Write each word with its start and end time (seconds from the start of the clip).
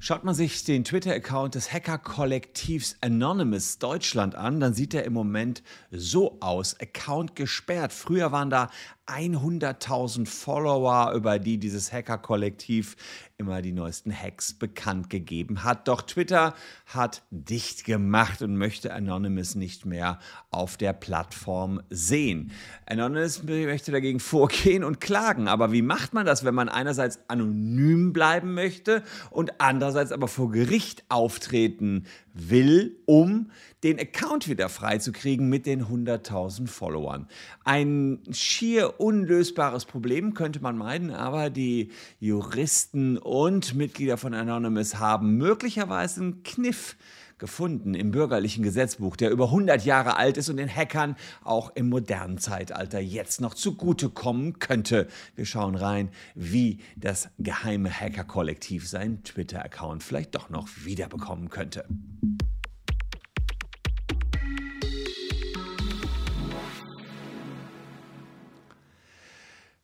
Schaut 0.00 0.22
man 0.22 0.32
sich 0.32 0.62
den 0.62 0.84
Twitter-Account 0.84 1.56
des 1.56 1.72
Hacker-Kollektivs 1.72 2.96
Anonymous 3.00 3.78
Deutschland 3.78 4.36
an, 4.36 4.60
dann 4.60 4.72
sieht 4.72 4.94
er 4.94 5.02
im 5.02 5.12
Moment 5.12 5.64
so 5.90 6.38
aus. 6.40 6.78
Account 6.78 7.34
gesperrt. 7.34 7.92
Früher 7.92 8.30
waren 8.30 8.48
da 8.48 8.70
100.000 9.08 10.26
Follower, 10.26 11.12
über 11.14 11.38
die 11.38 11.58
dieses 11.58 11.92
Hacker-Kollektiv 11.92 12.96
immer 13.38 13.62
die 13.62 13.72
neuesten 13.72 14.12
Hacks 14.12 14.52
bekannt 14.52 15.10
gegeben 15.10 15.62
hat. 15.62 15.86
Doch 15.86 16.02
Twitter 16.02 16.54
hat 16.86 17.22
dicht 17.30 17.84
gemacht 17.84 18.42
und 18.42 18.56
möchte 18.56 18.92
Anonymous 18.92 19.54
nicht 19.54 19.86
mehr 19.86 20.18
auf 20.50 20.76
der 20.76 20.92
Plattform 20.92 21.80
sehen. 21.88 22.50
Anonymous 22.86 23.44
möchte 23.44 23.92
dagegen 23.92 24.18
vorgehen 24.18 24.82
und 24.82 25.00
klagen. 25.00 25.46
Aber 25.46 25.72
wie 25.72 25.82
macht 25.82 26.14
man 26.14 26.26
das, 26.26 26.44
wenn 26.44 26.54
man 26.54 26.68
einerseits 26.68 27.20
anonym 27.28 28.12
bleiben 28.12 28.54
möchte 28.54 29.04
und 29.30 29.60
andererseits 29.60 30.10
aber 30.10 30.26
vor 30.26 30.50
Gericht 30.50 31.04
auftreten 31.08 32.06
will, 32.34 33.00
um 33.06 33.50
den 33.84 34.00
Account 34.00 34.48
wieder 34.48 34.68
freizukriegen 34.68 35.48
mit 35.48 35.64
den 35.64 35.84
100.000 35.84 36.66
Followern. 36.66 37.28
Ein 37.64 38.20
schier 38.32 38.97
unlösbares 39.00 39.84
Problem 39.84 40.34
könnte 40.34 40.60
man 40.60 40.76
meinen, 40.76 41.10
aber 41.10 41.50
die 41.50 41.90
Juristen 42.20 43.18
und 43.18 43.74
Mitglieder 43.74 44.16
von 44.16 44.34
Anonymous 44.34 44.98
haben 44.98 45.36
möglicherweise 45.36 46.20
einen 46.20 46.42
Kniff 46.42 46.96
gefunden 47.38 47.94
im 47.94 48.10
bürgerlichen 48.10 48.62
Gesetzbuch, 48.62 49.16
der 49.16 49.30
über 49.30 49.46
100 49.46 49.84
Jahre 49.84 50.16
alt 50.16 50.36
ist 50.36 50.48
und 50.48 50.56
den 50.56 50.68
Hackern 50.68 51.16
auch 51.44 51.70
im 51.74 51.88
modernen 51.88 52.38
Zeitalter 52.38 53.00
jetzt 53.00 53.40
noch 53.40 53.54
zugutekommen 53.54 54.58
könnte. 54.58 55.08
Wir 55.36 55.46
schauen 55.46 55.76
rein, 55.76 56.10
wie 56.34 56.80
das 56.96 57.30
geheime 57.38 57.90
Hacker-Kollektiv 57.90 58.88
seinen 58.88 59.22
Twitter-Account 59.22 60.02
vielleicht 60.02 60.34
doch 60.34 60.50
noch 60.50 60.68
wiederbekommen 60.84 61.48
könnte. 61.48 61.84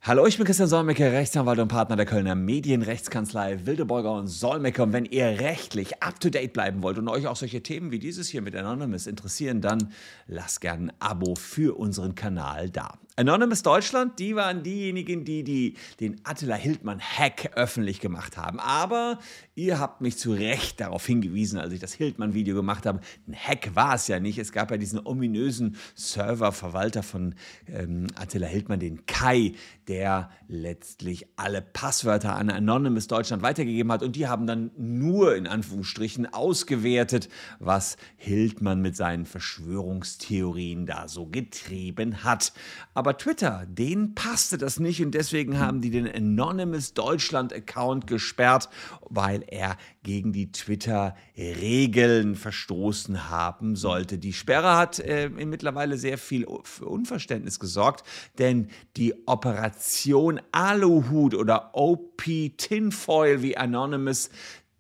Hallo, 0.07 0.27
ich 0.27 0.37
bin 0.37 0.45
Christian 0.45 0.69
Solmecke, 0.69 1.13
Rechtsanwalt 1.13 1.59
und 1.61 1.69
Partner 1.69 1.97
der 1.97 2.05
Kölner 2.05 2.35
Medienrechtskanzlei 2.35 3.65
Wildeborger 3.65 4.13
und 4.13 4.27
Solmecke. 4.27 4.83
Und 4.83 4.93
wenn 4.93 5.07
ihr 5.07 5.41
rechtlich 5.41 6.03
up-to-date 6.03 6.53
bleiben 6.53 6.83
wollt 6.83 6.99
und 6.99 7.09
euch 7.09 7.27
auch 7.27 7.37
solche 7.37 7.63
Themen 7.63 7.91
wie 7.91 7.99
dieses 7.99 8.29
hier 8.29 8.43
mit 8.43 8.55
Anonymous 8.55 9.07
interessieren, 9.07 9.63
dann 9.63 9.95
lasst 10.27 10.61
gerne 10.61 10.89
ein 10.89 10.93
Abo 10.99 11.37
für 11.37 11.79
unseren 11.79 12.15
Kanal 12.15 12.69
da. 12.69 12.99
Anonymous 13.17 13.63
Deutschland, 13.63 14.19
die 14.19 14.35
waren 14.35 14.65
diejenigen, 14.65 15.25
die, 15.25 15.45
die 15.45 15.77
den 16.01 16.21
Attila 16.25 16.57
Hildmann-Hack 16.57 17.53
öffentlich 17.55 18.01
gemacht 18.01 18.37
haben. 18.37 18.59
Aber 18.59 19.21
ihr 19.55 19.79
habt 19.79 20.01
mich 20.01 20.19
zu 20.19 20.33
Recht 20.33 20.81
darauf 20.81 21.07
hingewiesen, 21.07 21.61
als 21.61 21.73
ich 21.73 21.79
das 21.79 21.93
Hildmann-Video 21.93 22.57
gemacht 22.57 22.87
habe. 22.87 23.01
Ein 23.29 23.37
Hack 23.37 23.77
war 23.77 23.95
es 23.95 24.09
ja 24.09 24.19
nicht. 24.19 24.39
Es 24.39 24.51
gab 24.51 24.73
ja 24.73 24.79
diesen 24.79 24.99
ominösen 25.05 25.77
Serververwalter 25.95 27.05
von 27.05 27.37
ähm, 27.69 28.09
Attila 28.17 28.49
Hildmann, 28.49 28.81
den 28.81 29.07
Kai, 29.07 29.53
der 29.87 30.31
letztlich 30.49 31.29
alle 31.37 31.63
Passwörter 31.63 32.35
an 32.35 32.51
Anonymous 32.51 33.07
Deutschland 33.07 33.45
weitergegeben 33.45 33.93
hat. 33.93 34.03
Und 34.03 34.17
die 34.17 34.27
haben 34.27 34.49
dann 34.49 34.73
nur 34.77 35.37
in 35.37 35.47
Anführungsstrichen 35.47 36.33
ausgewertet, 36.33 37.29
was 37.61 37.97
Hildmann 38.17 38.83
mit 38.83 38.97
seinen 38.97 39.25
Verschwörungstheorien 39.25 40.85
da 40.85 41.07
so 41.07 41.27
getrieben 41.27 42.25
hat. 42.25 42.53
Aber 42.93 43.04
aber 43.05 43.19
Twitter, 43.19 43.67
denen 43.69 44.15
passte 44.15 44.57
das 44.57 44.81
nicht 44.81 45.05
und 45.05 45.11
deswegen 45.11 45.59
haben 45.59 45.83
die 45.83 45.91
den 45.91 46.11
Anonymous 46.11 46.95
Deutschland 46.95 47.53
Account 47.53 48.07
gesperrt, 48.07 48.71
weil 49.11 49.45
er 49.47 49.77
gegen 50.03 50.33
die 50.33 50.51
Twitter-Regeln 50.51 52.35
verstoßen 52.35 53.29
haben 53.29 53.77
sollte. 53.77 54.17
Die 54.17 54.33
Sperre 54.33 54.79
hat 54.79 55.01
äh, 55.01 55.29
mittlerweile 55.29 55.99
sehr 55.99 56.17
viel 56.17 56.47
für 56.63 56.87
Unverständnis 56.87 57.61
gesorgt, 57.61 58.05
denn 58.39 58.69
die 58.97 59.13
Operation 59.27 60.41
Aluhut 60.53 61.35
oder 61.35 61.73
OP 61.75 62.23
Tinfoil, 62.57 63.43
wie 63.43 63.59
Anonymous 63.59 64.31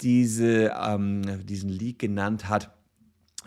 diese, 0.00 0.72
ähm, 0.82 1.44
diesen 1.44 1.68
Leak 1.68 1.98
genannt 1.98 2.48
hat, 2.48 2.70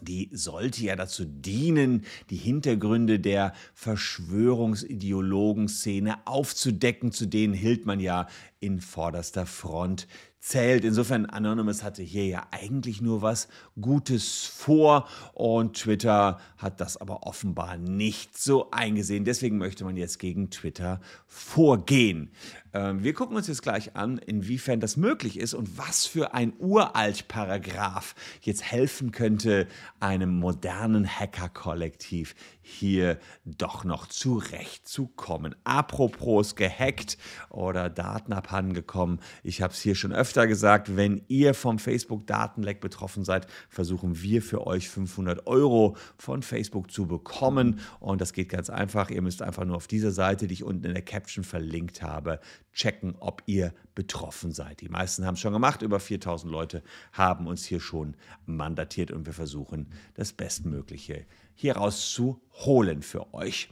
die 0.01 0.29
sollte 0.31 0.83
ja 0.83 0.95
dazu 0.95 1.25
dienen, 1.25 2.05
die 2.29 2.37
Hintergründe 2.37 3.19
der 3.19 3.51
Verschwörungsideologen-Szene 3.73 6.19
aufzudecken, 6.25 7.11
zu 7.11 7.25
denen 7.25 7.53
hielt 7.53 7.85
man 7.85 7.99
ja 7.99 8.27
in 8.59 8.81
vorderster 8.81 9.45
Front 9.45 10.07
zählt. 10.39 10.85
Insofern, 10.85 11.25
Anonymous 11.25 11.83
hatte 11.83 12.03
hier 12.03 12.25
ja 12.25 12.47
eigentlich 12.51 13.01
nur 13.01 13.21
was 13.21 13.47
Gutes 13.79 14.45
vor 14.45 15.07
und 15.33 15.77
Twitter 15.77 16.39
hat 16.57 16.79
das 16.79 16.97
aber 16.97 17.23
offenbar 17.23 17.77
nicht 17.77 18.37
so 18.37 18.71
eingesehen. 18.71 19.25
Deswegen 19.25 19.57
möchte 19.57 19.83
man 19.83 19.97
jetzt 19.97 20.19
gegen 20.19 20.49
Twitter 20.49 21.01
vorgehen. 21.25 22.31
Ähm, 22.77 23.03
wir 23.03 23.13
gucken 23.13 23.35
uns 23.35 23.47
jetzt 23.47 23.63
gleich 23.63 23.95
an, 23.95 24.19
inwiefern 24.19 24.79
das 24.79 24.97
möglich 24.97 25.39
ist 25.39 25.55
und 25.55 25.79
was 25.79 26.05
für 26.05 26.35
ein 26.35 26.53
uralt 26.59 27.27
Paragraph 27.27 28.13
jetzt 28.41 28.63
helfen 28.63 29.11
könnte, 29.11 29.67
einem 29.99 30.37
modernen 30.37 31.07
Hacker-Kollektiv 31.07 32.35
hier 32.61 33.17
doch 33.45 33.83
noch 33.83 34.05
zurechtzukommen. 34.07 35.55
Apropos 35.63 36.55
gehackt 36.55 37.17
oder 37.49 37.89
Daten 37.89 38.31
abhandengekommen. 38.31 39.21
Ich 39.41 39.61
habe 39.63 39.73
es 39.73 39.81
hier 39.81 39.95
schon 39.95 40.11
öfter 40.13 40.45
gesagt, 40.45 40.95
wenn 40.95 41.23
ihr 41.29 41.55
vom 41.55 41.79
Facebook-Datenleck 41.79 42.79
betroffen 42.79 43.23
seid, 43.23 43.47
versuchen 43.69 44.21
wir 44.21 44.43
für 44.43 44.67
euch 44.67 44.89
500 44.89 45.47
Euro 45.47 45.97
von 46.17 46.43
Facebook 46.43 46.91
zu 46.91 47.07
bekommen. 47.07 47.79
Und 47.99 48.21
das 48.21 48.33
geht 48.33 48.49
ganz 48.49 48.69
einfach. 48.69 49.09
Ihr 49.09 49.23
müsst 49.23 49.41
einfach 49.41 49.65
nur 49.65 49.77
auf 49.77 49.87
dieser 49.87 50.11
Seite, 50.11 50.45
die 50.45 50.53
ich 50.53 50.63
unten 50.63 50.85
in 50.85 50.93
der 50.93 51.03
Caption 51.03 51.43
verlinkt 51.43 52.03
habe, 52.03 52.39
checken, 52.77 53.15
ob 53.19 53.41
ihr 53.47 53.73
betroffen 53.95 54.51
seid. 54.51 54.81
Die 54.81 54.89
meisten 54.89 55.25
haben 55.25 55.33
es 55.33 55.39
schon 55.39 55.53
gemacht. 55.53 55.81
Über 55.81 55.99
4000 55.99 56.51
Leute 56.51 56.83
haben 57.11 57.47
uns 57.47 57.65
hier 57.65 57.79
schon 57.79 58.15
mandatiert 58.45 59.11
und 59.11 59.25
wir 59.25 59.33
versuchen 59.33 59.87
das 60.13 60.31
Bestmögliche 60.31 61.25
hier 61.55 61.75
rauszuholen 61.75 63.01
für 63.01 63.33
euch. 63.33 63.69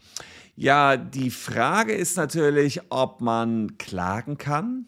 Ja, 0.56 0.98
die 0.98 1.30
Frage 1.30 1.94
ist 1.94 2.18
natürlich, 2.18 2.82
ob 2.90 3.22
man 3.22 3.78
klagen 3.78 4.38
kann 4.38 4.88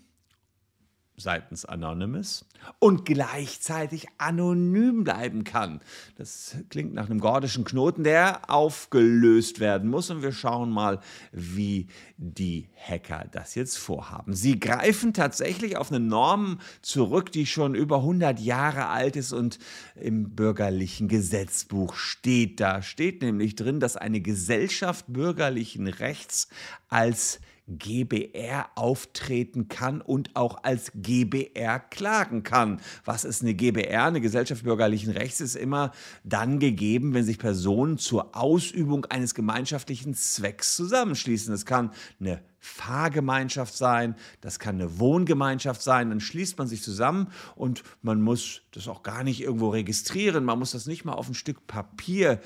seitens 1.19 1.66
Anonymous 1.66 2.45
und 2.78 3.03
gleichzeitig 3.05 4.07
anonym 4.19 5.03
bleiben 5.03 5.44
kann. 5.44 5.81
Das 6.16 6.55
klingt 6.69 6.94
nach 6.94 7.09
einem 7.09 7.19
gordischen 7.19 7.63
Knoten, 7.63 8.03
der 8.03 8.51
aufgelöst 8.51 9.59
werden 9.59 9.89
muss. 9.89 10.11
Und 10.11 10.22
wir 10.22 10.31
schauen 10.31 10.69
mal, 10.69 11.00
wie 11.31 11.88
die 12.17 12.69
Hacker 12.75 13.25
das 13.31 13.55
jetzt 13.55 13.79
vorhaben. 13.79 14.33
Sie 14.33 14.59
greifen 14.59 15.13
tatsächlich 15.13 15.75
auf 15.75 15.91
eine 15.91 16.00
Norm 16.00 16.59
zurück, 16.83 17.31
die 17.31 17.47
schon 17.47 17.73
über 17.73 17.97
100 17.97 18.39
Jahre 18.39 18.88
alt 18.88 19.16
ist 19.16 19.34
und 19.34 19.57
im 19.95 20.35
bürgerlichen 20.35 21.07
Gesetzbuch 21.07 21.95
steht. 21.95 22.59
Da 22.59 22.84
steht 22.84 23.23
nämlich 23.23 23.55
drin, 23.55 23.79
dass 23.79 23.97
eine 23.97 24.22
Gesellschaft 24.22 25.05
bürgerlichen 25.07 25.88
Rechts 25.88 26.47
als 26.89 27.39
GBR 27.67 28.69
auftreten 28.75 29.67
kann 29.67 30.01
und 30.01 30.35
auch 30.35 30.63
als 30.63 30.91
GBR 30.95 31.79
klagen 31.79 32.44
kann. 32.44 32.81
Was 33.05 33.25
ist 33.25 33.41
eine 33.41 33.53
GBR? 33.53 34.05
Eine 34.05 34.22
Gesellschaft 34.22 34.63
bürgerlichen 34.63 35.11
Rechts 35.11 35.41
ist 35.41 35.55
immer 35.55 35.91
dann 36.23 36.59
gegeben, 36.59 37.13
wenn 37.13 37.25
sich 37.25 37.38
Personen 37.38 37.97
zur 37.97 38.35
Ausübung 38.35 39.05
eines 39.05 39.35
gemeinschaftlichen 39.35 40.13
Zwecks 40.13 40.75
zusammenschließen. 40.75 41.51
Das 41.51 41.66
kann 41.66 41.91
eine 42.19 42.41
Fahrgemeinschaft 42.59 43.75
sein, 43.75 44.16
das 44.41 44.59
kann 44.59 44.75
eine 44.75 44.99
Wohngemeinschaft 44.99 45.81
sein, 45.81 46.09
dann 46.09 46.19
schließt 46.19 46.57
man 46.57 46.67
sich 46.67 46.84
zusammen 46.84 47.31
und 47.55 47.84
man 48.01 48.22
muss 48.22 48.61
das 48.72 48.87
auch 48.87 49.03
gar 49.03 49.23
nicht 49.23 49.41
irgendwo 49.41 49.70
registrieren, 49.70 50.43
man 50.43 50.59
muss 50.59 50.72
das 50.72 50.85
nicht 50.85 51.05
mal 51.05 51.13
auf 51.13 51.29
ein 51.29 51.34
Stück 51.34 51.67
Papier 51.67 52.41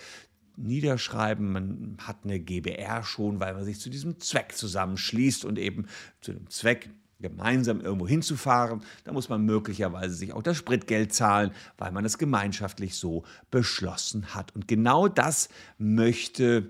niederschreiben. 0.58 1.52
Man 1.52 1.98
hat 2.00 2.18
eine 2.24 2.40
GBR 2.40 3.04
schon, 3.04 3.40
weil 3.40 3.54
man 3.54 3.66
sich 3.66 3.80
zu 3.80 3.90
diesem 3.90 4.20
Zweck 4.20 4.54
zusammenschließt 4.56 5.46
und 5.46 5.58
eben 5.60 5.88
zu 6.22 6.34
dem 6.34 6.50
Zweck 6.50 6.90
gemeinsam 7.22 7.82
irgendwo 7.82 8.08
hinzufahren, 8.08 8.82
da 9.04 9.14
muss 9.14 9.30
man 9.30 9.46
möglicherweise 9.46 10.16
sich 10.16 10.34
auch 10.34 10.44
das 10.44 10.58
Spritgeld 10.58 11.14
zahlen, 11.14 11.52
weil 11.78 11.92
man 11.92 12.04
es 12.04 12.18
gemeinschaftlich 12.18 12.96
so 12.96 13.24
beschlossen 13.52 14.34
hat. 14.34 14.56
Und 14.56 14.68
genau 14.68 15.08
das 15.08 15.50
möchte 15.78 16.70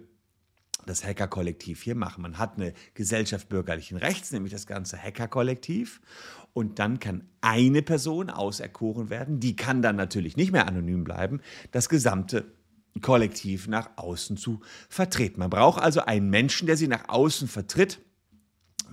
das 0.85 1.05
Hacker-Kollektiv 1.05 1.83
hier 1.83 1.95
machen. 1.95 2.21
Man 2.21 2.37
hat 2.37 2.57
eine 2.57 2.73
Gesellschaft 2.93 3.49
bürgerlichen 3.49 3.97
Rechts, 3.97 4.31
nämlich 4.31 4.51
das 4.51 4.65
ganze 4.65 4.97
Hacker-Kollektiv. 4.97 6.01
Und 6.53 6.79
dann 6.79 6.99
kann 6.99 7.29
eine 7.39 7.81
Person 7.81 8.29
auserkoren 8.29 9.09
werden, 9.09 9.39
die 9.39 9.55
kann 9.55 9.81
dann 9.81 9.95
natürlich 9.95 10.35
nicht 10.35 10.51
mehr 10.51 10.67
anonym 10.67 11.03
bleiben, 11.03 11.39
das 11.71 11.87
gesamte 11.87 12.51
kollektiv 12.99 13.67
nach 13.67 13.91
außen 13.95 14.37
zu 14.37 14.59
vertreten. 14.89 15.39
Man 15.39 15.49
braucht 15.49 15.81
also 15.81 16.01
einen 16.01 16.29
Menschen, 16.29 16.67
der 16.67 16.77
sie 16.77 16.87
nach 16.87 17.07
außen 17.07 17.47
vertritt, 17.47 17.99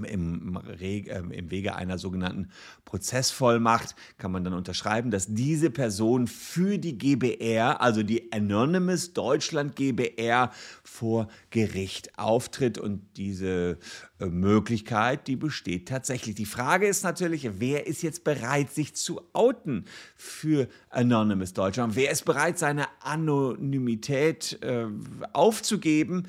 im, 0.05 0.59
ähm, 0.81 1.31
im, 1.31 1.50
Wege 1.50 1.75
einer 1.77 1.99
sogenannten 1.99 2.49
Prozessvollmacht 2.85 3.95
kann 4.19 4.33
man 4.33 4.45
dann 4.45 4.53
unterschreiben, 4.53 5.11
dass 5.11 5.27
diese 5.35 5.71
Person 5.71 6.27
für 6.27 6.79
die 6.79 6.97
GBR, 6.97 7.81
also 7.81 8.03
die 8.03 8.33
Anonymous 8.33 9.12
Deutschland 9.12 9.77
GBR, 9.77 10.50
vor 10.85 11.29
Gericht 11.50 12.19
auftritt. 12.19 12.79
Und 12.79 13.03
diese 13.17 13.79
äh, 14.21 14.27
Möglichkeit, 14.27 15.27
die 15.29 15.37
besteht 15.37 15.89
tatsächlich. 15.89 16.35
Die 16.35 16.47
Frage 16.47 16.87
ist 16.87 17.05
natürlich, 17.05 17.49
wer 17.59 17.87
ist 17.87 18.03
jetzt 18.03 18.25
bereit, 18.25 18.73
sich 18.73 18.95
zu 18.95 19.21
outen 19.33 19.85
für 20.17 20.69
Anonymous 20.91 21.53
Deutschland? 21.53 21.95
Wer 21.95 22.11
ist 22.11 22.25
bereit, 22.25 22.59
seine 22.59 22.87
Anonymität 23.00 24.59
äh, 24.62 24.87
aufzugeben? 25.33 26.25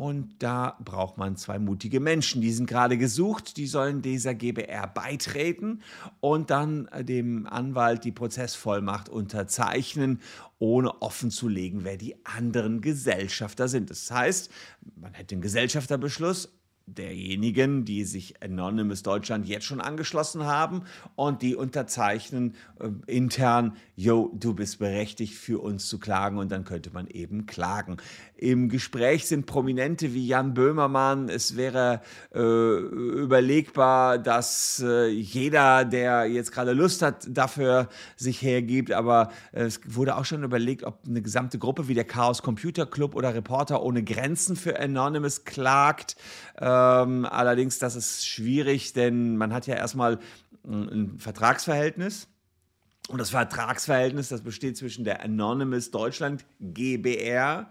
Und 0.00 0.36
da 0.38 0.78
braucht 0.82 1.18
man 1.18 1.36
zwei 1.36 1.58
mutige 1.58 2.00
Menschen. 2.00 2.40
Die 2.40 2.52
sind 2.52 2.64
gerade 2.64 2.96
gesucht. 2.96 3.58
Die 3.58 3.66
sollen 3.66 4.00
dieser 4.00 4.34
GBR 4.34 4.86
beitreten 4.86 5.82
und 6.20 6.48
dann 6.48 6.86
äh, 6.86 7.04
dem 7.04 7.46
Anwalt 7.46 8.04
die 8.04 8.10
Prozessvollmacht 8.10 9.10
unterzeichnen, 9.10 10.20
ohne 10.58 11.02
offen 11.02 11.30
zu 11.30 11.48
legen, 11.48 11.84
wer 11.84 11.98
die 11.98 12.16
anderen 12.24 12.80
Gesellschafter 12.80 13.68
sind. 13.68 13.90
Das 13.90 14.10
heißt, 14.10 14.50
man 14.96 15.12
hätte 15.12 15.34
den 15.34 15.42
Gesellschafterbeschluss, 15.42 16.50
derjenigen, 16.94 17.84
die 17.84 18.04
sich 18.04 18.42
Anonymous 18.42 19.02
Deutschland 19.02 19.46
jetzt 19.46 19.64
schon 19.66 19.80
angeschlossen 19.80 20.44
haben 20.44 20.82
und 21.14 21.42
die 21.42 21.54
unterzeichnen 21.54 22.54
äh, 22.78 22.88
intern, 23.06 23.76
yo, 23.96 24.30
du 24.34 24.54
bist 24.54 24.78
berechtigt 24.78 25.34
für 25.34 25.60
uns 25.60 25.88
zu 25.88 25.98
klagen 25.98 26.38
und 26.38 26.50
dann 26.50 26.64
könnte 26.64 26.90
man 26.92 27.06
eben 27.06 27.46
klagen. 27.46 27.98
Im 28.36 28.68
Gespräch 28.68 29.26
sind 29.26 29.46
Prominente 29.46 30.14
wie 30.14 30.26
Jan 30.26 30.54
Böhmermann. 30.54 31.28
Es 31.28 31.56
wäre 31.56 32.00
äh, 32.34 32.40
überlegbar, 32.40 34.18
dass 34.18 34.82
äh, 34.84 35.08
jeder, 35.08 35.84
der 35.84 36.26
jetzt 36.26 36.52
gerade 36.52 36.72
Lust 36.72 37.02
hat, 37.02 37.26
dafür 37.28 37.88
sich 38.16 38.40
hergibt, 38.40 38.92
aber 38.92 39.30
äh, 39.52 39.64
es 39.64 39.80
wurde 39.86 40.16
auch 40.16 40.24
schon 40.24 40.42
überlegt, 40.42 40.84
ob 40.84 41.00
eine 41.06 41.22
gesamte 41.22 41.58
Gruppe 41.58 41.88
wie 41.88 41.94
der 41.94 42.04
Chaos 42.04 42.42
Computer 42.42 42.86
Club 42.86 43.14
oder 43.14 43.34
Reporter 43.34 43.82
ohne 43.82 44.02
Grenzen 44.02 44.56
für 44.56 44.80
Anonymous 44.80 45.44
klagt. 45.44 46.16
Äh, 46.56 46.64
ähm, 47.02 47.24
allerdings, 47.24 47.78
das 47.78 47.96
ist 47.96 48.26
schwierig, 48.26 48.92
denn 48.92 49.36
man 49.36 49.52
hat 49.52 49.66
ja 49.66 49.74
erstmal 49.74 50.18
ein 50.64 51.18
Vertragsverhältnis. 51.18 52.28
Und 53.08 53.18
das 53.18 53.30
Vertragsverhältnis, 53.30 54.28
das 54.28 54.42
besteht 54.42 54.76
zwischen 54.76 55.04
der 55.04 55.24
Anonymous 55.24 55.90
Deutschland 55.90 56.44
GBR 56.60 57.70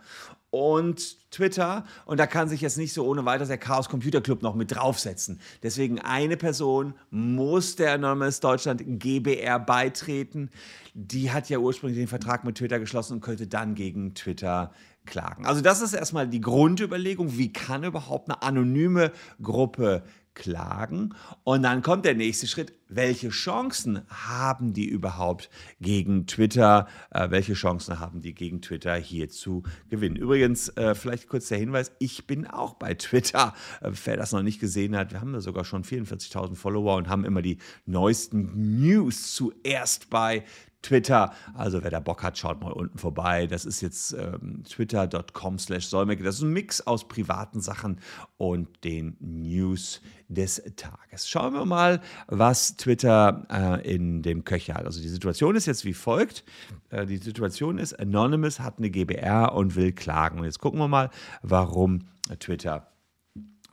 und 0.49 1.29
Twitter. 1.31 1.85
Und 2.05 2.19
da 2.19 2.27
kann 2.27 2.49
sich 2.49 2.59
jetzt 2.59 2.77
nicht 2.77 2.91
so 2.91 3.05
ohne 3.05 3.23
weiteres 3.23 3.47
der 3.47 3.57
Chaos 3.57 3.87
Computer 3.87 4.19
Club 4.19 4.41
noch 4.41 4.55
mit 4.55 4.75
draufsetzen. 4.75 5.39
Deswegen 5.63 5.99
eine 5.99 6.35
Person 6.35 6.93
muss 7.09 7.75
der 7.75 7.93
Anonymous 7.93 8.39
Deutschland 8.39 8.83
GBR 8.85 9.59
beitreten. 9.59 10.49
Die 10.93 11.31
hat 11.31 11.49
ja 11.49 11.59
ursprünglich 11.59 11.99
den 11.99 12.07
Vertrag 12.07 12.43
mit 12.43 12.57
Twitter 12.57 12.79
geschlossen 12.79 13.13
und 13.13 13.21
könnte 13.21 13.47
dann 13.47 13.75
gegen 13.75 14.15
Twitter 14.15 14.71
klagen. 15.09 15.45
Also 15.45 15.61
das 15.61 15.81
ist 15.81 15.93
erstmal 15.93 16.27
die 16.27 16.41
Grundüberlegung, 16.41 17.37
wie 17.37 17.51
kann 17.51 17.83
überhaupt 17.83 18.29
eine 18.29 18.41
anonyme 18.41 19.11
Gruppe 19.41 20.03
klagen? 20.35 21.13
Und 21.43 21.63
dann 21.63 21.81
kommt 21.81 22.05
der 22.05 22.15
nächste 22.15 22.47
Schritt, 22.47 22.73
welche 22.87 23.29
Chancen 23.29 24.01
haben 24.07 24.73
die 24.73 24.87
überhaupt 24.87 25.49
gegen 25.79 26.25
Twitter? 26.27 26.87
Äh, 27.11 27.29
welche 27.29 27.53
Chancen 27.53 27.99
haben 27.99 28.21
die 28.21 28.33
gegen 28.33 28.61
Twitter 28.61 28.95
hier 28.95 29.29
zu 29.29 29.63
gewinnen? 29.89 30.15
Übrigens, 30.15 30.69
äh, 30.69 30.95
vielleicht 30.95 31.27
kurz 31.27 31.49
der 31.49 31.57
Hinweis, 31.57 31.91
ich 31.99 32.25
bin 32.25 32.47
auch 32.47 32.75
bei 32.75 32.93
Twitter. 32.95 33.53
Äh, 33.81 33.91
wer 34.05 34.17
das 34.17 34.31
noch 34.31 34.41
nicht 34.41 34.59
gesehen 34.59 34.95
hat, 34.95 35.11
wir 35.11 35.21
haben 35.21 35.33
da 35.33 35.41
sogar 35.41 35.65
schon 35.65 35.83
44.000 35.83 36.55
Follower 36.55 36.95
und 36.95 37.09
haben 37.09 37.25
immer 37.25 37.41
die 37.41 37.57
neuesten 37.85 38.79
News 38.79 39.33
zuerst 39.35 40.09
bei 40.09 40.43
Twitter. 40.81 41.33
Also 41.53 41.83
wer 41.83 41.91
da 41.91 41.99
Bock 41.99 42.23
hat, 42.23 42.37
schaut 42.37 42.61
mal 42.61 42.71
unten 42.71 42.97
vorbei. 42.97 43.47
Das 43.47 43.65
ist 43.65 43.81
jetzt 43.81 44.13
ähm, 44.13 44.63
twitter.com 44.63 45.59
slash 45.59 45.87
Solmecke. 45.87 46.23
Das 46.23 46.35
ist 46.35 46.41
ein 46.41 46.53
Mix 46.53 46.81
aus 46.81 47.07
privaten 47.07 47.61
Sachen 47.61 47.99
und 48.37 48.83
den 48.83 49.17
News 49.19 50.01
des 50.27 50.61
Tages. 50.75 51.27
Schauen 51.27 51.53
wir 51.53 51.65
mal, 51.65 52.01
was 52.27 52.77
Twitter 52.77 53.45
äh, 53.51 53.93
in 53.93 54.21
dem 54.21 54.45
Köcher 54.45 54.75
hat. 54.75 54.85
Also 54.85 55.01
die 55.01 55.09
Situation 55.09 55.55
ist 55.55 55.65
jetzt 55.65 55.85
wie 55.85 55.93
folgt. 55.93 56.43
Äh, 56.89 57.05
die 57.05 57.17
Situation 57.17 57.77
ist, 57.77 57.99
Anonymous 57.99 58.59
hat 58.59 58.77
eine 58.77 58.89
GBR 58.89 59.53
und 59.53 59.75
will 59.75 59.91
klagen. 59.91 60.39
Und 60.39 60.45
jetzt 60.45 60.59
gucken 60.59 60.79
wir 60.79 60.87
mal, 60.87 61.09
warum 61.41 62.07
Twitter 62.39 62.87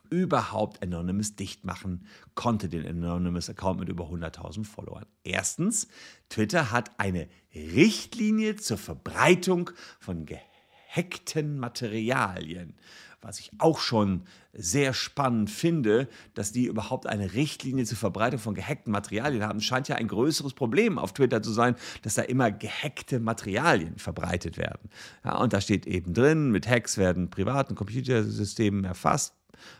überhaupt 0.09 0.81
Anonymous 0.83 1.35
dicht 1.35 1.65
machen 1.65 2.05
konnte, 2.35 2.69
den 2.69 2.85
Anonymous-Account 2.85 3.79
mit 3.79 3.89
über 3.89 4.05
100.000 4.05 4.65
Followern. 4.65 5.05
Erstens, 5.23 5.87
Twitter 6.29 6.71
hat 6.71 6.99
eine 6.99 7.27
Richtlinie 7.53 8.55
zur 8.55 8.77
Verbreitung 8.77 9.71
von 9.99 10.25
gehackten 10.25 11.59
Materialien. 11.59 12.75
Was 13.21 13.39
ich 13.39 13.51
auch 13.57 13.79
schon 13.79 14.23
sehr 14.53 14.93
spannend 14.93 15.49
finde, 15.49 16.07
dass 16.35 16.51
die 16.51 16.65
überhaupt 16.65 17.07
eine 17.07 17.33
Richtlinie 17.33 17.83
zur 17.85 17.97
Verbreitung 17.97 18.39
von 18.39 18.53
gehackten 18.53 18.91
Materialien 18.91 19.43
haben. 19.43 19.59
Scheint 19.59 19.87
ja 19.87 19.95
ein 19.95 20.07
größeres 20.07 20.53
Problem 20.53 20.99
auf 20.99 21.13
Twitter 21.13 21.41
zu 21.41 21.51
sein, 21.51 21.75
dass 22.03 22.13
da 22.13 22.21
immer 22.21 22.51
gehackte 22.51 23.19
Materialien 23.19 23.97
verbreitet 23.97 24.57
werden. 24.57 24.89
Ja, 25.25 25.37
und 25.37 25.53
da 25.53 25.61
steht 25.61 25.87
eben 25.87 26.13
drin, 26.13 26.51
mit 26.51 26.67
Hacks 26.67 26.97
werden 26.97 27.29
privaten 27.29 27.75
Computersystemen 27.75 28.83
erfasst, 28.83 29.36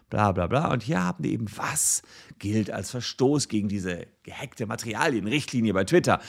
bla 0.09 0.31
bla 0.31 0.47
bla. 0.47 0.71
Und 0.71 0.83
hier 0.83 1.03
haben 1.03 1.23
die 1.23 1.33
eben, 1.33 1.47
was 1.55 2.01
gilt 2.39 2.71
als 2.71 2.91
Verstoß 2.91 3.47
gegen 3.47 3.67
diese 3.67 4.07
gehackte 4.23 4.65
Materialienrichtlinie 4.65 5.73
bei 5.73 5.83
Twitter. 5.83 6.19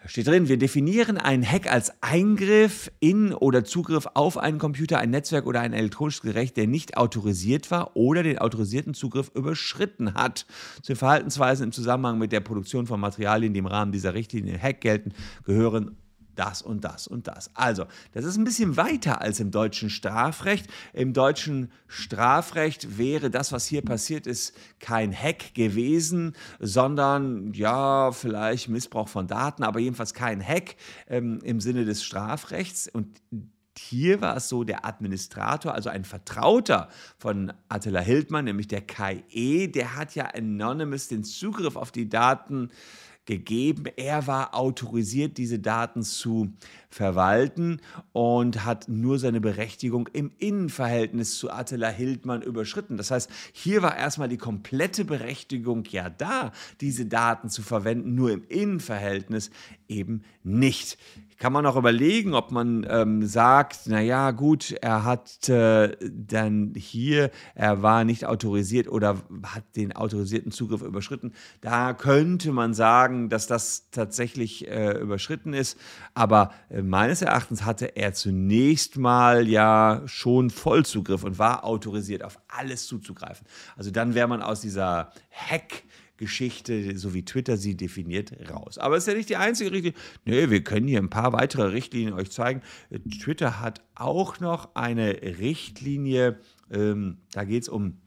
Da 0.00 0.08
steht 0.08 0.28
drin, 0.28 0.48
wir 0.48 0.58
definieren 0.58 1.18
einen 1.18 1.44
Hack 1.44 1.70
als 1.70 1.92
Eingriff 2.02 2.88
in 3.00 3.32
oder 3.34 3.64
Zugriff 3.64 4.06
auf 4.14 4.38
einen 4.38 4.58
Computer, 4.58 4.98
ein 4.98 5.10
Netzwerk 5.10 5.44
oder 5.44 5.60
ein 5.60 5.72
elektronisches 5.72 6.22
Gerät, 6.22 6.56
der 6.56 6.68
nicht 6.68 6.96
autorisiert 6.96 7.72
war 7.72 7.96
oder 7.96 8.22
den 8.22 8.38
autorisierten 8.38 8.94
Zugriff 8.94 9.32
überschritten 9.34 10.14
hat. 10.14 10.46
Zu 10.82 10.94
Verhaltensweisen 10.94 11.64
im 11.64 11.72
Zusammenhang 11.72 12.18
mit 12.18 12.30
der 12.30 12.40
Produktion 12.40 12.86
von 12.86 13.00
Materialien, 13.00 13.52
die 13.52 13.58
im 13.58 13.66
Rahmen 13.66 13.90
dieser 13.90 14.14
Richtlinie 14.14 14.56
Hack 14.56 14.80
gelten, 14.82 15.12
gehören 15.44 15.96
das 16.38 16.62
und 16.62 16.84
das 16.84 17.06
und 17.06 17.26
das. 17.26 17.50
Also, 17.54 17.86
das 18.12 18.24
ist 18.24 18.36
ein 18.36 18.44
bisschen 18.44 18.76
weiter 18.76 19.20
als 19.20 19.40
im 19.40 19.50
deutschen 19.50 19.90
Strafrecht. 19.90 20.66
Im 20.92 21.12
deutschen 21.12 21.72
Strafrecht 21.86 22.98
wäre 22.98 23.30
das, 23.30 23.52
was 23.52 23.66
hier 23.66 23.82
passiert 23.82 24.26
ist, 24.26 24.56
kein 24.78 25.12
Hack 25.12 25.54
gewesen, 25.54 26.34
sondern 26.60 27.52
ja, 27.54 28.12
vielleicht 28.12 28.68
Missbrauch 28.68 29.08
von 29.08 29.26
Daten, 29.26 29.64
aber 29.64 29.80
jedenfalls 29.80 30.14
kein 30.14 30.42
Hack 30.46 30.76
ähm, 31.08 31.40
im 31.42 31.60
Sinne 31.60 31.84
des 31.84 32.04
Strafrechts. 32.04 32.88
Und 32.88 33.20
hier 33.78 34.20
war 34.20 34.36
es 34.36 34.48
so, 34.48 34.64
der 34.64 34.84
Administrator, 34.84 35.74
also 35.74 35.88
ein 35.88 36.04
Vertrauter 36.04 36.88
von 37.16 37.52
Attila 37.68 38.00
Hildmann, 38.00 38.44
nämlich 38.44 38.68
der 38.68 38.82
KE, 38.82 39.68
der 39.68 39.96
hat 39.96 40.14
ja 40.14 40.26
anonymous 40.26 41.08
den 41.08 41.24
Zugriff 41.24 41.76
auf 41.76 41.92
die 41.92 42.08
Daten 42.08 42.70
äh, 42.70 42.74
gegeben. 43.28 43.84
Er 43.96 44.26
war 44.26 44.54
autorisiert, 44.54 45.36
diese 45.36 45.58
Daten 45.58 46.02
zu 46.02 46.50
verwalten 46.88 47.80
und 48.12 48.64
hat 48.64 48.88
nur 48.88 49.18
seine 49.18 49.40
Berechtigung 49.40 50.08
im 50.14 50.32
Innenverhältnis 50.38 51.38
zu 51.38 51.50
Attila 51.50 51.90
Hildmann 51.90 52.40
überschritten. 52.40 52.96
Das 52.96 53.10
heißt, 53.10 53.30
hier 53.52 53.82
war 53.82 53.96
erstmal 53.96 54.30
die 54.30 54.38
komplette 54.38 55.04
Berechtigung 55.04 55.84
ja 55.90 56.08
da, 56.08 56.52
diese 56.80 57.04
Daten 57.04 57.50
zu 57.50 57.60
verwenden, 57.60 58.14
nur 58.14 58.32
im 58.32 58.44
Innenverhältnis 58.48 59.50
eben 59.88 60.22
nicht 60.42 60.96
kann 61.38 61.52
man 61.52 61.64
auch 61.66 61.76
überlegen, 61.76 62.34
ob 62.34 62.50
man 62.50 62.84
ähm, 62.88 63.24
sagt, 63.24 63.86
naja 63.86 64.32
gut, 64.32 64.72
er 64.72 65.04
hat 65.04 65.48
äh, 65.48 65.96
dann 66.00 66.74
hier, 66.76 67.30
er 67.54 67.80
war 67.82 68.04
nicht 68.04 68.26
autorisiert 68.26 68.88
oder 68.88 69.16
hat 69.44 69.64
den 69.76 69.94
autorisierten 69.94 70.50
Zugriff 70.50 70.82
überschritten. 70.82 71.32
Da 71.60 71.94
könnte 71.94 72.50
man 72.50 72.74
sagen, 72.74 73.28
dass 73.28 73.46
das 73.46 73.90
tatsächlich 73.90 74.68
äh, 74.68 74.98
überschritten 74.98 75.54
ist. 75.54 75.78
Aber 76.14 76.52
äh, 76.70 76.82
meines 76.82 77.22
Erachtens 77.22 77.64
hatte 77.64 77.96
er 77.96 78.14
zunächst 78.14 78.98
mal 78.98 79.48
ja 79.48 80.02
schon 80.06 80.50
Vollzugriff 80.50 81.22
und 81.22 81.38
war 81.38 81.64
autorisiert, 81.64 82.24
auf 82.24 82.40
alles 82.48 82.86
zuzugreifen. 82.88 83.46
Also 83.76 83.92
dann 83.92 84.14
wäre 84.14 84.26
man 84.26 84.42
aus 84.42 84.60
dieser 84.60 85.12
Hack- 85.30 85.84
Geschichte, 86.18 86.98
so 86.98 87.14
wie 87.14 87.24
Twitter 87.24 87.56
sie 87.56 87.76
definiert, 87.76 88.32
raus. 88.50 88.76
Aber 88.76 88.96
es 88.96 89.04
ist 89.04 89.08
ja 89.08 89.14
nicht 89.14 89.30
die 89.30 89.36
einzige 89.36 89.72
Richtlinie. 89.72 89.98
Nee, 90.24 90.50
wir 90.50 90.62
können 90.62 90.86
hier 90.86 90.98
ein 90.98 91.10
paar 91.10 91.32
weitere 91.32 91.68
Richtlinien 91.68 92.12
euch 92.12 92.30
zeigen. 92.30 92.60
Twitter 93.20 93.60
hat 93.60 93.80
auch 93.94 94.40
noch 94.40 94.74
eine 94.74 95.22
Richtlinie, 95.22 96.40
ähm, 96.70 97.18
da 97.32 97.44
geht 97.44 97.62
es 97.62 97.68
um 97.68 97.98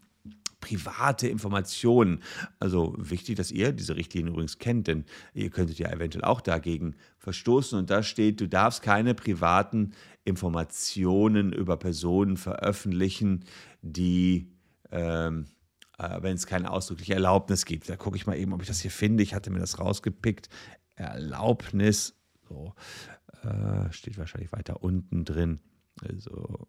private 0.60 1.28
Informationen. 1.28 2.22
Also 2.60 2.94
wichtig, 2.98 3.36
dass 3.36 3.52
ihr 3.52 3.72
diese 3.72 3.96
Richtlinie 3.96 4.32
übrigens 4.32 4.60
kennt, 4.60 4.88
denn 4.88 5.06
ihr 5.34 5.50
könntet 5.50 5.80
ja 5.80 5.90
eventuell 5.90 6.24
auch 6.24 6.42
dagegen 6.42 6.96
verstoßen. 7.18 7.80
Und 7.80 7.90
da 7.90 8.04
steht, 8.04 8.40
du 8.40 8.48
darfst 8.48 8.84
keine 8.84 9.16
privaten 9.16 9.94
Informationen 10.24 11.52
über 11.52 11.78
Personen 11.78 12.38
veröffentlichen, 12.38 13.46
die 13.82 14.52
ähm, 14.92 15.46
äh, 15.46 15.61
wenn 16.22 16.36
es 16.36 16.46
keine 16.46 16.72
ausdrückliche 16.72 17.14
Erlaubnis 17.14 17.66
gibt. 17.66 17.90
Da 17.90 17.96
gucke 17.96 18.18
ich 18.18 18.26
mal 18.28 18.38
eben, 18.38 18.54
ob 18.54 18.62
ich 18.62 18.68
das 18.68 18.80
hier 18.82 18.92
finde. 18.92 19.24
Ich 19.24 19.34
hatte 19.34 19.52
mir 19.52 19.60
das 19.60 19.80
rausgepickt. 19.80 20.50
Erlaubnis, 20.96 22.16
so, 22.48 22.74
äh, 23.44 23.92
steht 23.92 24.18
wahrscheinlich 24.18 24.52
weiter 24.52 24.84
unten 24.84 25.26
drin. 25.26 25.60
Also, 26.08 26.68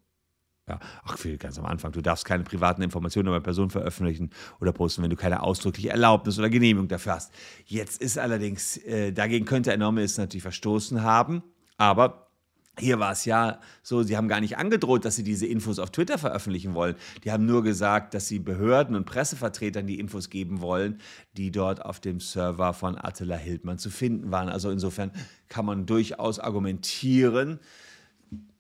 ja, 0.69 0.79
ach, 1.05 1.19
viel 1.19 1.39
ganz 1.39 1.59
am 1.59 1.67
Anfang. 1.67 1.93
Du 1.93 2.01
darfst 2.01 2.25
keine 2.25 2.45
privaten 2.45 2.83
Informationen 2.83 3.29
über 3.29 3.41
Personen 3.41 3.71
veröffentlichen 3.71 4.31
oder 4.61 4.73
posten, 4.73 5.03
wenn 5.03 5.11
du 5.11 5.17
keine 5.17 5.43
ausdrückliche 5.43 5.91
Erlaubnis 5.91 6.39
oder 6.39 6.51
Genehmigung 6.51 6.89
dafür 6.89 7.15
hast. 7.15 7.33
Jetzt 7.65 8.01
ist 8.01 8.19
allerdings, 8.19 8.77
äh, 8.79 9.13
dagegen 9.13 9.45
könnte 9.45 9.73
Enormes 9.73 10.19
natürlich 10.19 10.43
verstoßen 10.43 11.03
haben, 11.03 11.43
aber 11.77 12.32
hier 12.79 12.99
war 12.99 13.13
es 13.13 13.27
ja 13.27 13.61
so, 13.83 14.03
sie 14.03 14.17
haben 14.17 14.29
gar 14.29 14.41
nicht 14.41 14.57
angedroht, 14.57 15.05
dass 15.05 15.17
sie 15.17 15.25
diese 15.25 15.47
Infos 15.47 15.79
auf 15.79 15.91
Twitter 15.91 16.17
veröffentlichen 16.17 16.75
wollen. 16.75 16.97
Die 17.23 17.31
haben 17.31 17.45
nur 17.45 17.63
gesagt, 17.63 18.15
dass 18.15 18.29
sie 18.29 18.39
Behörden 18.39 18.97
und 18.97 19.05
Pressevertretern 19.05 19.87
die 19.87 19.99
Infos 19.99 20.31
geben 20.31 20.63
wollen, 20.63 20.99
die 21.37 21.51
dort 21.51 21.85
auf 21.85 22.01
dem 22.01 22.19
Server 22.19 22.73
von 22.73 22.97
Attila 22.97 23.37
Hildmann 23.37 23.79
zu 23.79 23.91
finden 23.91 24.31
waren. 24.31 24.49
Also 24.49 24.71
insofern 24.71 25.13
kann 25.49 25.67
man 25.67 25.85
durchaus 25.85 26.39
argumentieren, 26.39 27.61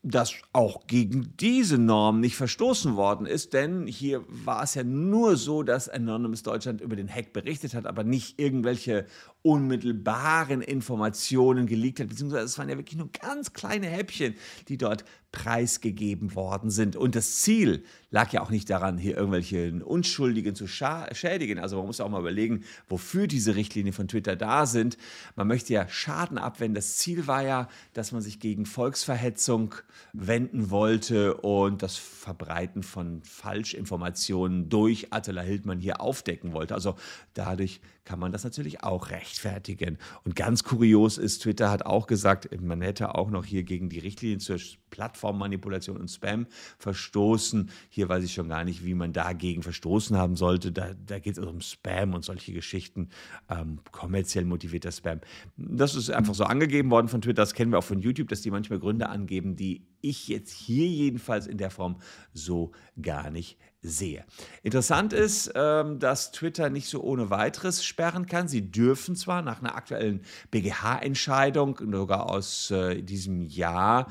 dass 0.04 0.34
auch 0.52 0.88
gegen 0.88 1.36
diese 1.38 1.78
Norm 1.78 2.18
nicht 2.18 2.34
verstoßen 2.34 2.96
worden 2.96 3.24
ist, 3.24 3.52
denn 3.52 3.86
hier 3.86 4.24
war 4.26 4.64
es 4.64 4.74
ja 4.74 4.82
nur 4.82 5.36
so, 5.36 5.62
dass 5.62 5.88
Anonymous 5.88 6.42
Deutschland 6.42 6.80
über 6.80 6.96
den 6.96 7.08
Hack 7.08 7.32
berichtet 7.32 7.74
hat, 7.74 7.86
aber 7.86 8.02
nicht 8.02 8.40
irgendwelche 8.40 9.06
unmittelbaren 9.42 10.60
Informationen 10.60 11.66
geleakt 11.66 12.00
hat, 12.00 12.08
beziehungsweise 12.08 12.44
es 12.44 12.58
waren 12.58 12.68
ja 12.68 12.76
wirklich 12.76 12.98
nur 12.98 13.10
ganz 13.12 13.52
kleine 13.52 13.86
Häppchen, 13.86 14.34
die 14.68 14.76
dort 14.76 15.04
preisgegeben 15.32 16.34
worden 16.34 16.70
sind. 16.70 16.94
Und 16.94 17.14
das 17.14 17.40
Ziel 17.40 17.84
lag 18.10 18.32
ja 18.32 18.42
auch 18.42 18.50
nicht 18.50 18.68
daran, 18.70 18.98
hier 18.98 19.16
irgendwelche 19.16 19.82
Unschuldigen 19.84 20.54
zu 20.54 20.66
schädigen. 20.66 21.58
Also 21.58 21.78
man 21.78 21.86
muss 21.86 22.00
auch 22.00 22.08
mal 22.08 22.20
überlegen, 22.20 22.64
wofür 22.88 23.26
diese 23.26 23.56
Richtlinien 23.56 23.94
von 23.94 24.08
Twitter 24.08 24.36
da 24.36 24.66
sind. 24.66 24.98
Man 25.34 25.48
möchte 25.48 25.72
ja 25.72 25.88
Schaden 25.88 26.38
abwenden. 26.38 26.74
Das 26.74 26.98
Ziel 26.98 27.26
war 27.26 27.42
ja, 27.42 27.68
dass 27.94 28.12
man 28.12 28.20
sich 28.20 28.40
gegen 28.40 28.66
Volksverhetzung 28.66 29.74
wenden 30.12 30.70
wollte 30.70 31.36
und 31.38 31.82
das 31.82 31.96
Verbreiten 31.96 32.82
von 32.82 33.22
Falschinformationen 33.22 34.68
durch 34.68 35.12
Attila 35.12 35.42
Hildmann 35.42 35.80
hier 35.80 36.00
aufdecken 36.00 36.52
wollte. 36.52 36.74
Also 36.74 36.96
dadurch 37.34 37.80
kann 38.04 38.18
man 38.18 38.32
das 38.32 38.44
natürlich 38.44 38.82
auch 38.82 39.10
rechtfertigen. 39.10 39.98
Und 40.24 40.34
ganz 40.36 40.64
kurios 40.64 41.18
ist, 41.18 41.42
Twitter 41.42 41.70
hat 41.70 41.86
auch 41.86 42.06
gesagt, 42.06 42.48
man 42.60 42.82
hätte 42.82 43.14
auch 43.14 43.30
noch 43.30 43.44
hier 43.44 43.62
gegen 43.62 43.88
die 43.88 44.00
Richtlinien 44.00 44.40
zur 44.40 44.58
Plattformmanipulation 44.90 45.96
und 45.96 46.08
Spam 46.08 46.46
verstoßen. 46.78 47.70
Hier 47.88 48.08
weiß 48.08 48.24
ich 48.24 48.34
schon 48.34 48.48
gar 48.48 48.64
nicht, 48.64 48.84
wie 48.84 48.94
man 48.94 49.12
dagegen 49.12 49.62
verstoßen 49.62 50.16
haben 50.16 50.36
sollte. 50.36 50.72
Da, 50.72 50.94
da 50.94 51.18
geht 51.18 51.38
es 51.38 51.44
um 51.44 51.60
Spam 51.60 52.14
und 52.14 52.24
solche 52.24 52.52
Geschichten, 52.52 53.08
ähm, 53.48 53.78
kommerziell 53.90 54.44
motivierter 54.44 54.92
Spam. 54.92 55.20
Das 55.56 55.94
ist 55.94 56.10
einfach 56.10 56.34
so 56.34 56.44
angegeben 56.44 56.90
worden 56.90 57.08
von 57.08 57.22
Twitter. 57.22 57.42
Das 57.42 57.54
kennen 57.54 57.70
wir 57.70 57.78
auch 57.78 57.84
von 57.84 58.00
YouTube, 58.00 58.28
dass 58.28 58.42
die 58.42 58.50
manchmal 58.50 58.80
Gründe 58.80 59.08
angeben, 59.08 59.56
die 59.56 59.86
ich 60.00 60.28
jetzt 60.28 60.52
hier 60.52 60.86
jedenfalls 60.86 61.46
in 61.46 61.58
der 61.58 61.70
Form 61.70 61.98
so 62.32 62.72
gar 63.00 63.30
nicht 63.30 63.58
sehe. 63.82 64.24
Interessant 64.62 65.12
ist, 65.12 65.52
ähm, 65.54 65.98
dass 65.98 66.30
Twitter 66.30 66.70
nicht 66.70 66.88
so 66.88 67.02
ohne 67.02 67.30
weiteres 67.30 67.84
sperren 67.84 68.26
kann. 68.26 68.46
Sie 68.48 68.70
dürfen 68.70 69.16
zwar 69.16 69.42
nach 69.42 69.60
einer 69.60 69.74
aktuellen 69.74 70.22
BGH-Entscheidung, 70.50 71.78
sogar 71.92 72.30
aus 72.30 72.70
äh, 72.70 73.02
diesem 73.02 73.42
Jahr, 73.42 74.06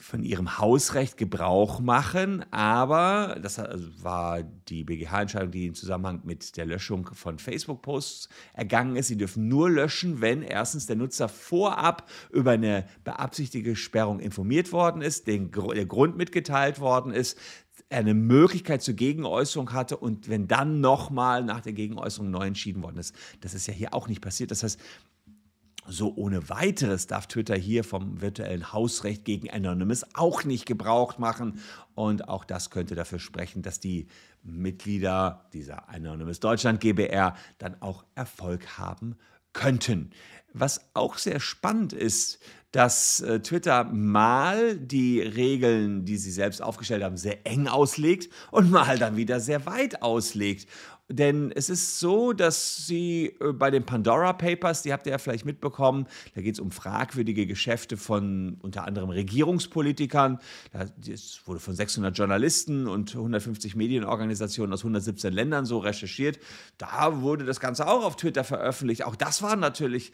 von 0.00 0.22
ihrem 0.22 0.58
Hausrecht 0.58 1.16
Gebrauch 1.16 1.80
machen, 1.80 2.44
aber 2.50 3.38
das 3.42 3.58
also 3.58 3.86
war 4.02 4.42
die 4.42 4.82
BGH-Entscheidung, 4.82 5.50
die 5.50 5.66
im 5.66 5.74
Zusammenhang 5.74 6.22
mit 6.24 6.56
der 6.56 6.66
Löschung 6.66 7.06
von 7.12 7.38
Facebook-Posts 7.38 8.28
ergangen 8.54 8.96
ist. 8.96 9.08
Sie 9.08 9.16
dürfen 9.16 9.48
nur 9.48 9.70
löschen, 9.70 10.20
wenn 10.20 10.42
erstens 10.42 10.86
der 10.86 10.96
Nutzer 10.96 11.28
vorab 11.28 12.08
über 12.30 12.52
eine 12.52 12.86
beabsichtigte 13.04 13.76
Sperrung 13.76 14.20
informiert 14.20 14.72
worden 14.72 15.02
ist, 15.02 15.26
den, 15.26 15.50
der 15.50 15.86
Grund 15.86 16.16
mitgeteilt 16.16 16.80
worden 16.80 17.12
ist, 17.12 17.38
eine 17.90 18.14
Möglichkeit 18.14 18.82
zur 18.82 18.94
Gegenäußerung 18.94 19.72
hatte 19.72 19.96
und 19.96 20.28
wenn 20.28 20.46
dann 20.46 20.80
nochmal 20.80 21.44
nach 21.44 21.60
der 21.60 21.72
Gegenäußerung 21.72 22.30
neu 22.30 22.46
entschieden 22.46 22.82
worden 22.82 22.98
ist. 22.98 23.14
Das 23.40 23.52
ist 23.54 23.66
ja 23.66 23.74
hier 23.74 23.94
auch 23.94 24.08
nicht 24.08 24.20
passiert. 24.20 24.50
Das 24.50 24.62
heißt, 24.62 24.78
so 25.86 26.14
ohne 26.14 26.48
weiteres 26.48 27.06
darf 27.06 27.26
Twitter 27.26 27.56
hier 27.56 27.84
vom 27.84 28.20
virtuellen 28.20 28.72
Hausrecht 28.72 29.24
gegen 29.24 29.50
Anonymous 29.50 30.04
auch 30.14 30.44
nicht 30.44 30.66
Gebrauch 30.66 31.18
machen. 31.18 31.60
Und 31.94 32.28
auch 32.28 32.44
das 32.44 32.70
könnte 32.70 32.94
dafür 32.94 33.18
sprechen, 33.18 33.62
dass 33.62 33.80
die 33.80 34.06
Mitglieder 34.42 35.48
dieser 35.52 35.88
Anonymous 35.88 36.40
Deutschland 36.40 36.80
GBR 36.80 37.34
dann 37.58 37.80
auch 37.80 38.04
Erfolg 38.14 38.78
haben 38.78 39.16
könnten. 39.52 40.10
Was 40.52 40.90
auch 40.94 41.18
sehr 41.18 41.40
spannend 41.40 41.92
ist, 41.92 42.40
dass 42.72 43.20
äh, 43.20 43.40
Twitter 43.40 43.84
mal 43.84 44.76
die 44.76 45.20
Regeln, 45.20 46.04
die 46.04 46.16
sie 46.16 46.30
selbst 46.30 46.62
aufgestellt 46.62 47.02
haben, 47.02 47.16
sehr 47.16 47.46
eng 47.46 47.66
auslegt 47.66 48.32
und 48.50 48.70
mal 48.70 48.98
dann 48.98 49.16
wieder 49.16 49.40
sehr 49.40 49.66
weit 49.66 50.02
auslegt. 50.02 50.68
Denn 51.10 51.50
es 51.52 51.68
ist 51.68 51.98
so, 51.98 52.32
dass 52.32 52.86
sie 52.86 53.34
äh, 53.40 53.52
bei 53.52 53.72
den 53.72 53.84
Pandora 53.84 54.32
Papers, 54.32 54.82
die 54.82 54.92
habt 54.92 55.06
ihr 55.06 55.12
ja 55.12 55.18
vielleicht 55.18 55.44
mitbekommen, 55.44 56.06
da 56.36 56.40
geht 56.40 56.54
es 56.54 56.60
um 56.60 56.70
fragwürdige 56.70 57.46
Geschäfte 57.46 57.96
von 57.96 58.58
unter 58.62 58.86
anderem 58.86 59.10
Regierungspolitikern. 59.10 60.38
Das 60.72 61.40
wurde 61.46 61.58
von 61.58 61.74
600 61.74 62.16
Journalisten 62.16 62.86
und 62.86 63.16
150 63.16 63.74
Medienorganisationen 63.74 64.72
aus 64.72 64.80
117 64.80 65.32
Ländern 65.32 65.66
so 65.66 65.78
recherchiert. 65.78 66.38
Da 66.78 67.20
wurde 67.20 67.44
das 67.44 67.58
Ganze 67.58 67.88
auch 67.88 68.04
auf 68.04 68.14
Twitter 68.14 68.44
veröffentlicht. 68.44 69.04
Auch 69.04 69.16
das 69.16 69.42
waren 69.42 69.58
natürlich 69.58 70.12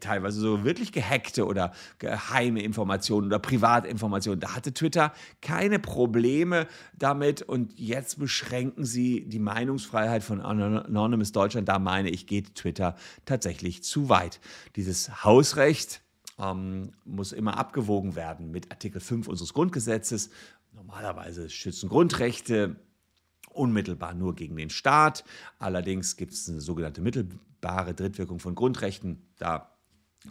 teilweise 0.00 0.40
so 0.40 0.64
wirklich 0.64 0.92
gehackte 0.92 1.46
oder 1.46 1.72
geheime 1.98 2.62
Informationen 2.62 3.26
oder 3.26 3.38
Privatinformationen. 3.38 4.40
Da 4.40 4.54
hatte 4.54 4.72
Twitter 4.72 5.12
keine 5.40 5.78
Probleme 5.78 6.66
damit 6.96 7.42
und 7.42 7.78
jetzt 7.78 8.18
beschränken 8.18 8.84
sie 8.84 9.26
die 9.28 9.38
Meinungsfreiheit 9.38 10.22
von 10.22 10.40
Anonymous 10.40 11.32
Deutschland. 11.32 11.68
Da 11.68 11.78
meine 11.78 12.10
ich, 12.10 12.26
geht 12.26 12.54
Twitter 12.54 12.96
tatsächlich 13.24 13.82
zu 13.82 14.08
weit. 14.08 14.40
Dieses 14.76 15.24
Hausrecht 15.24 16.02
ähm, 16.38 16.92
muss 17.04 17.32
immer 17.32 17.58
abgewogen 17.58 18.16
werden 18.16 18.50
mit 18.50 18.70
Artikel 18.70 19.00
5 19.00 19.28
unseres 19.28 19.52
Grundgesetzes. 19.52 20.30
Normalerweise 20.72 21.50
schützen 21.50 21.88
Grundrechte 21.88 22.76
unmittelbar 23.54 24.14
nur 24.14 24.34
gegen 24.34 24.56
den 24.56 24.70
Staat. 24.70 25.24
Allerdings 25.58 26.16
gibt 26.16 26.32
es 26.32 26.48
eine 26.48 26.60
sogenannte 26.60 27.02
mittelbare 27.64 27.94
Drittwirkung 27.94 28.38
von 28.38 28.54
Grundrechten. 28.54 29.22
Da 29.38 29.70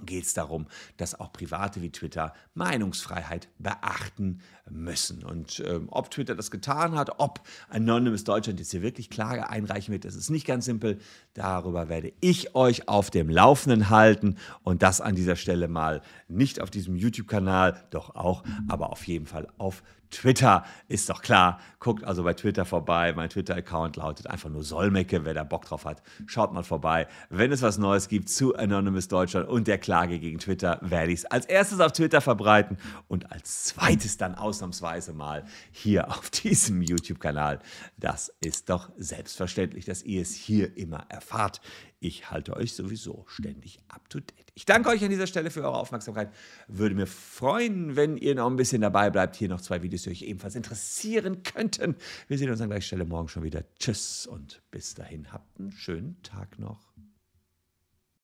geht 0.05 0.23
es 0.23 0.33
darum, 0.33 0.65
dass 0.97 1.19
auch 1.19 1.31
Private 1.31 1.83
wie 1.83 1.91
Twitter 1.91 2.33
Meinungsfreiheit 2.55 3.47
beachten 3.59 4.39
müssen. 4.67 5.23
Und 5.23 5.61
ähm, 5.67 5.87
ob 5.91 6.09
Twitter 6.09 6.33
das 6.33 6.49
getan 6.49 6.95
hat, 6.95 7.19
ob 7.19 7.41
Anonymous 7.69 8.23
Deutschland 8.23 8.59
jetzt 8.59 8.71
hier 8.71 8.81
wirklich 8.81 9.11
Klage 9.11 9.49
einreichen 9.49 9.91
wird, 9.91 10.05
das 10.05 10.15
ist 10.15 10.31
nicht 10.31 10.47
ganz 10.47 10.65
simpel. 10.65 10.97
Darüber 11.35 11.89
werde 11.89 12.11
ich 12.21 12.55
euch 12.55 12.87
auf 12.87 13.11
dem 13.11 13.29
Laufenden 13.29 13.91
halten 13.91 14.37
und 14.63 14.81
das 14.81 14.99
an 14.99 15.13
dieser 15.13 15.35
Stelle 15.35 15.67
mal 15.67 16.01
nicht 16.27 16.59
auf 16.59 16.71
diesem 16.71 16.95
YouTube-Kanal, 16.95 17.85
doch 17.91 18.15
auch, 18.15 18.43
aber 18.67 18.91
auf 18.91 19.05
jeden 19.05 19.27
Fall 19.27 19.47
auf 19.59 19.83
Twitter 20.13 20.63
ist 20.87 21.09
doch 21.09 21.21
klar. 21.21 21.59
Guckt 21.79 22.03
also 22.03 22.23
bei 22.23 22.33
Twitter 22.33 22.65
vorbei. 22.65 23.13
Mein 23.13 23.29
Twitter-Account 23.29 23.97
lautet 23.97 24.27
einfach 24.27 24.49
nur 24.49 24.63
Solmecke. 24.63 25.25
Wer 25.25 25.33
da 25.33 25.43
Bock 25.43 25.65
drauf 25.65 25.85
hat, 25.85 26.01
schaut 26.27 26.53
mal 26.53 26.63
vorbei. 26.63 27.07
Wenn 27.29 27.51
es 27.51 27.61
was 27.61 27.77
Neues 27.77 28.07
gibt 28.07 28.29
zu 28.29 28.55
Anonymous 28.55 29.07
Deutschland 29.07 29.49
und 29.49 29.67
der 29.67 29.77
Klage 29.77 30.19
gegen 30.19 30.39
Twitter, 30.39 30.79
werde 30.81 31.11
ich 31.11 31.19
es 31.19 31.25
als 31.25 31.45
erstes 31.45 31.79
auf 31.79 31.91
Twitter 31.91 32.21
verbreiten 32.21 32.77
und 33.07 33.31
als 33.31 33.65
zweites 33.65 34.17
dann 34.17 34.35
ausnahmsweise 34.35 35.13
mal 35.13 35.43
hier 35.71 36.09
auf 36.09 36.29
diesem 36.29 36.81
YouTube-Kanal. 36.81 37.59
Das 37.97 38.31
ist 38.39 38.69
doch 38.69 38.91
selbstverständlich, 38.97 39.85
dass 39.85 40.03
ihr 40.03 40.21
es 40.21 40.33
hier 40.33 40.77
immer 40.77 41.05
erfahrt. 41.09 41.59
Ich 42.03 42.29
halte 42.29 42.57
euch 42.57 42.73
sowieso 42.73 43.23
ständig 43.29 43.79
up 43.87 44.09
to 44.09 44.19
date. 44.19 44.51
Ich 44.55 44.65
danke 44.65 44.89
euch 44.89 45.01
an 45.05 45.09
dieser 45.09 45.25
Stelle 45.25 45.49
für 45.49 45.61
eure 45.61 45.77
Aufmerksamkeit. 45.77 46.33
Würde 46.67 46.95
mir 46.95 47.07
freuen, 47.07 47.95
wenn 47.95 48.17
ihr 48.17 48.35
noch 48.35 48.47
ein 48.47 48.57
bisschen 48.57 48.81
dabei 48.81 49.09
bleibt. 49.09 49.37
Hier 49.37 49.47
noch 49.47 49.61
zwei 49.61 49.81
Videos, 49.83 50.03
die 50.03 50.09
euch 50.09 50.23
ebenfalls 50.23 50.55
interessieren 50.55 51.43
könnten. 51.43 51.95
Wir 52.27 52.37
sehen 52.37 52.49
uns 52.49 52.59
an 52.59 52.67
gleicher 52.67 52.87
Stelle 52.87 53.05
morgen 53.05 53.29
schon 53.29 53.43
wieder. 53.43 53.63
Tschüss 53.79 54.27
und 54.27 54.61
bis 54.69 54.95
dahin 54.95 55.31
habt 55.31 55.57
einen 55.57 55.71
schönen 55.71 56.21
Tag 56.23 56.59
noch. 56.59 56.91